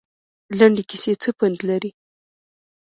[0.57, 1.91] لنډې کیسې څه پند لري؟